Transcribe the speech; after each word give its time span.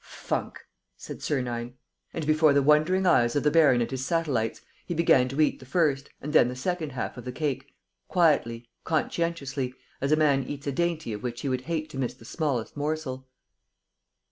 "Funk!" 0.03 0.59
said 0.97 1.21
Sernine. 1.21 1.75
And, 2.11 2.25
before 2.25 2.53
the 2.53 2.63
wondering 2.63 3.05
eyes 3.05 3.35
of 3.35 3.43
the 3.43 3.51
baron 3.51 3.81
and 3.81 3.91
his 3.91 4.03
satellites, 4.03 4.59
he 4.87 4.95
began 4.95 5.27
to 5.29 5.39
eat 5.39 5.59
the 5.59 5.65
first 5.67 6.09
and 6.19 6.33
then 6.33 6.47
the 6.47 6.55
second 6.55 6.93
half 6.93 7.17
of 7.17 7.23
the 7.23 7.31
cake, 7.31 7.75
quietly, 8.07 8.67
conscientiously, 8.83 9.75
as 10.01 10.11
a 10.11 10.15
man 10.15 10.41
eats 10.43 10.65
a 10.65 10.71
dainty 10.71 11.13
of 11.13 11.21
which 11.21 11.41
he 11.41 11.49
would 11.49 11.61
hate 11.61 11.87
to 11.91 11.99
miss 11.99 12.15
the 12.15 12.25
smallest 12.25 12.75
morsel. 12.75 13.27